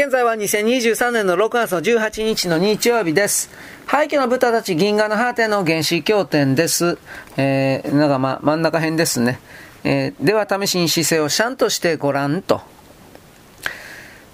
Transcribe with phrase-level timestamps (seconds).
[0.00, 3.50] 現在は2023年の6月の18日の日曜日です。
[3.84, 6.96] 廃墟の豚たち銀河の果ての原始経典です。
[7.36, 9.40] えー、なんかま、真ん中辺ですね。
[9.84, 12.62] えー、では試しに姿勢をシャンとしてごらんと。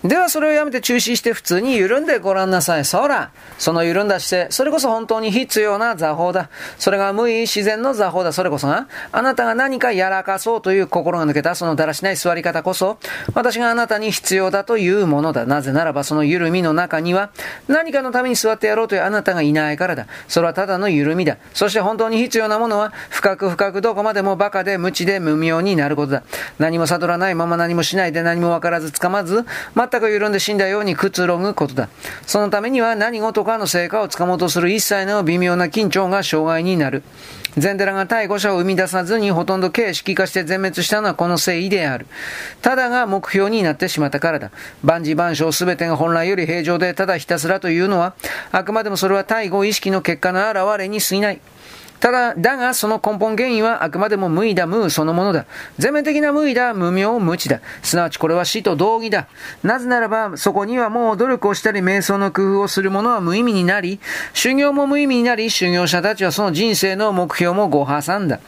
[0.09, 2.85] ではそれをやめて中止して普通に緩んでごらんなさい。
[2.85, 6.51] そら、その緩んだ姿勢、それこそ本当に必要な座法だ。
[6.79, 8.33] それが無意自然の座法だ。
[8.33, 12.99] それこそが、あなたが何かやらかそうという心が抜けたそのだらしない座り方こそ、
[13.35, 15.47] 私があなたに必要だというものだ。
[15.47, 17.31] なぜならばその緩みの中には、
[17.67, 20.07] 何かのために座ってやろうというあなたがいないからだ。
[20.29, 21.39] それはただの緩みだ。
[21.55, 26.23] そして本当に必要なものは、深く深くどこまでも馬鹿で無知で無明になることだ。
[26.59, 29.45] 何も悟らないまま何もしないで何もわからずつかまず、
[29.97, 31.89] 全く緩んで死んだようにくつろぐことだ。
[32.27, 37.03] そのためには何事かの成果をつかもうとする一切の微妙な緊張が障害になる。
[37.57, 42.07] 禅寺が対誤者を生み出さずにほとんど形式化して全滅したのはこの誠意である。
[42.61, 44.51] ただが目標になってしまったからだ。
[44.85, 48.15] 万事万象すべてが本来より平常でただひたすらというのは、
[48.53, 51.41] あくまでもそれは対語意識の結果の表れに過ぎない。
[52.01, 55.47] ただ、だがその根本原因はあくまでも無意だ、無そのものだ。
[55.79, 57.61] 全面的な無意だ、無明無知だ。
[57.83, 59.29] すなわちこれは死と同義だ。
[59.63, 64.01] なぜならば、そこにはもう努力をしたり、瞑想の工夫をする者は無意味になり、
[64.35, 68.41] 修行も無意味になり、修行者たちはその人生の目標もご破産だ。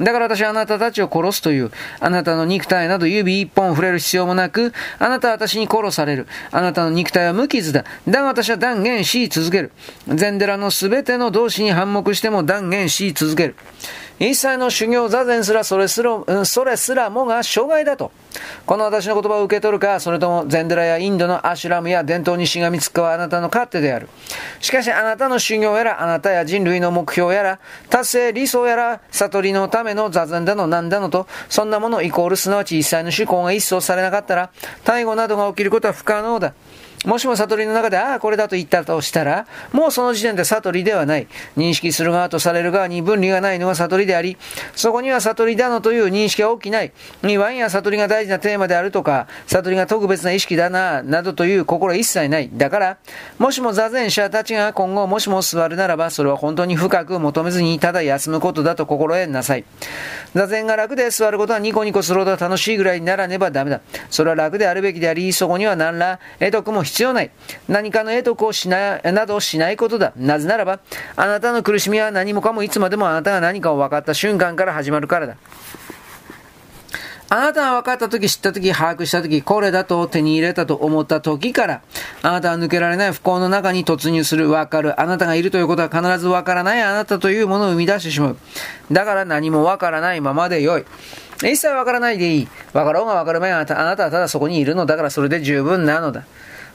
[0.00, 6.26] だから私はあなたたちを殺すという、あなたの肉体など指一本触れる必要もなく、あなたは私に殺される。
[6.50, 7.84] あなたの肉体は無傷だ。
[8.06, 9.72] だが私は断言し続ける。
[10.08, 13.56] 禅寺のすべての同志に反目しても断言し続ける。
[14.18, 18.12] 一切の修行座禅すらそれすら、それすらもが障害だと。
[18.64, 24.08] この私の言葉を受け取るか、それとも禅寺やインドのアシュラムや伝統にしがみつくかはあなたの勝手である。
[24.60, 27.58] しかしあなたの修行やら、あなたや人類の目標やら、
[27.90, 34.50] 達成理想やら、悟りのための座禅だの何だのと、そんなものイコールすなわち一切の思考が一掃されなかったら、
[34.84, 36.54] 逮捕などが起きることは不可能だ。
[37.04, 41.28] もしも悟りの中で、ああ、これだと言ったとしたら、もうその時点で悟りではない。
[41.56, 44.36] 認識する側とされる側に分離がないのが悟りであり、
[44.74, 46.92] そこには悟りだのという認識は起きない。
[47.22, 52.50] にワインや悟りが大事なテーマであるとか、悟りが特別な意識だな、などという心は一切ない。
[52.52, 52.98] だから、
[53.38, 59.64] もしも座禅者たちが今後もしも座るならば、それは本当に深く求めずに、ただ休むことだと心得なさい。
[60.34, 63.80] 座禅が楽で座ることはニコニコするほど楽しいぐらいにならねばダメだ。
[64.10, 67.30] それは楽であるべきであり、そこには何ら得得も必要ない。
[67.68, 70.12] 何かの得得をしない、などしないことだ。
[70.16, 70.80] なぜならば、
[71.16, 75.36] あなたの苦しみは何もかもいつまでもあなたが何かを分かった瞬間から始まるからだ。
[77.28, 81.82] あなたが分かった時、知った時、把握した時、これだと手に入れたと思った時から、
[82.22, 85.00] あなたは抜けられない不幸の中に突入する、分かる。
[85.00, 88.36] あなたがいるということは必ず分からないあなたというものを生み出してしまう。
[88.92, 90.84] だから何も分からないままでよい。
[91.38, 92.48] 一切分からないでいい。
[92.72, 96.24] 分かろうが分かる前あなたはただそこにいるのだからそれで十分なのだ。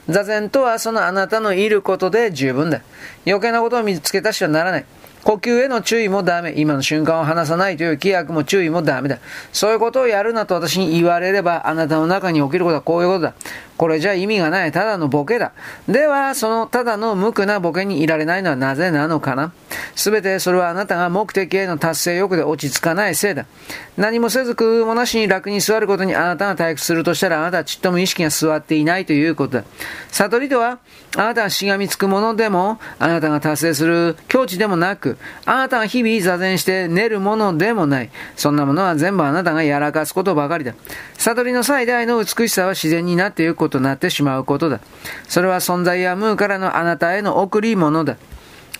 [0.08, 2.80] 座禅とはそのあなたのいることで十分だ。
[3.26, 4.84] 余計なことを見つけたしはならない。
[5.22, 6.54] 呼吸への注意もダメ。
[6.56, 9.18] 今の瞬間を離さないという規約も注意もダメだ。
[9.52, 13.34] そういうことをやるなと私に言われれば、あなたの中に起きることはこういうことだ。
[13.76, 14.72] これじゃ意味がない。
[14.72, 15.52] ただのボケだ。
[15.88, 19.52] では、そのただの無垢なボケにいられないのはなぜなのかな
[19.94, 23.46] すべてそれはあなたが目的への達成欲で落ち着かないせいだ。
[23.96, 29.64] 何もせず工夫もなしに楽に座ることにあなたが退屈するとしたらあなたはちっとも意識が座っていないということだ。
[30.10, 30.78] 悟りとは、
[31.16, 38.10] あなたがしがみつくものでも、あなたが達成する境地でもなく、あなたが日々座禅して寝るものでもない。
[38.34, 40.74] そんなものは全部あなたがやらかすことばかりだ。
[41.18, 44.80] 悟りの最大の美しさは自然になっていくこととなってしまうことだ。
[45.26, 48.16] それは存在や無からのあなたへの贈り物だ。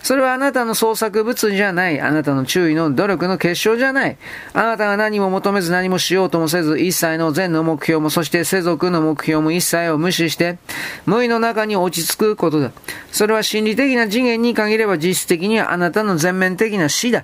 [0.03, 2.01] それはあなたの創作物じゃない。
[2.01, 4.17] あなたの注意の努力の結晶じゃない。
[4.53, 10.57] あなたが何も求めず何もしようともせず、一切の善の目標も、そして世俗の目標も一切を無視して、
[11.05, 12.71] 無意の中に落ち着くことだ。
[13.13, 17.23] それは心理的な次元に限れば実質的にはあなたの全面的な死だ。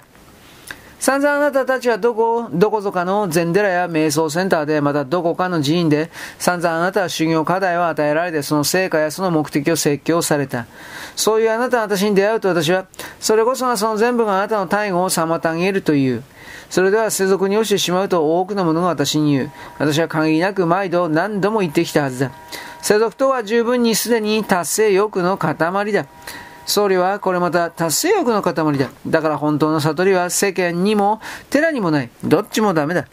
[1.00, 10.66] 散々あなたたちはどこ、どこぞかの禅寺や瞑想センターで、またどこかの寺院で、散々あなたは修行課題を与えられて、その成果やその目的を説教された。
[11.16, 12.86] そういうあなたが私に出会うと私は、
[13.22, 16.22] それこそがその全部があなたの大悟を妨げるという。
[16.70, 19.52] それでは世俗に落ちてしまうと多くの者が私に言う。
[19.80, 22.32] 私は限りなく毎度何度も言ってきたはずだ。
[22.82, 25.56] 世俗とは十分にすでに達成欲の塊
[25.94, 26.06] だ。
[26.70, 28.90] 僧侶はこれまた達成欲の塊だ。
[29.08, 31.20] だから本当の悟りは世間にも
[31.50, 32.10] 寺にもない。
[32.24, 33.08] どっちもダメだ。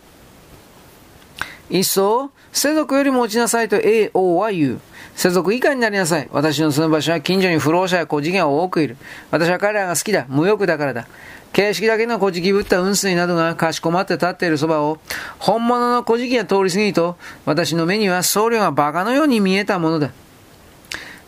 [1.70, 4.80] 一層、世俗よりも落ちなさいと AO は言う。
[5.16, 6.28] 世俗以下になりなさい。
[6.30, 8.98] 私の住む場所は近所に不老者や孤児が多くいる。
[9.30, 10.26] 私は彼らが好きだ。
[10.28, 11.08] 無欲だからだ。
[11.54, 14.98] 形式だけの古事記ぶった雲水などがかしこまって立っているそばを、
[15.38, 17.16] 本物の古事記が通り過ぎると、
[17.46, 20.10] 私の目には僧侶が馬鹿のように見えたものだ。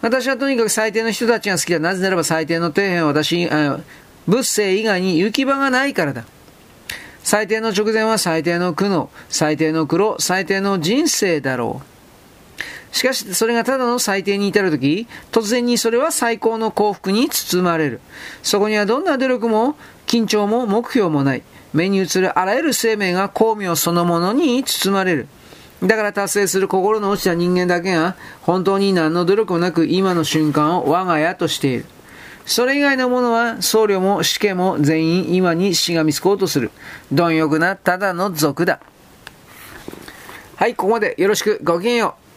[0.00, 1.80] 私はとにかく最低の人たちが好きだ。
[1.80, 3.48] なぜならば最低の底辺は私、
[4.26, 6.24] 仏性以外に行き場がないからだ。
[7.24, 11.82] 最低の直前は最低の苦悩、最低の苦労、最低の人生だろ
[12.92, 12.96] う。
[12.96, 18.00] しかし、それがただの最低に至るとき、突然にそれは最高の幸福に包まれる。
[18.42, 21.42] そこにはどんな努力も、緊張も目標もない。
[21.74, 25.28] 目に映るあらゆる生命が巧妙そのものに包まれる。
[25.82, 31.84] だから達成する心の落ちた人間だけが、本当に何の努力もなく今の瞬間を我が家としている。
[32.46, 36.70] それ以外のものは僧侶も死刑も全員今にしがみつこうとする。
[37.12, 38.80] 貪欲なただの族だ。
[40.56, 42.27] はい、ここまでよろしくごきげんよう。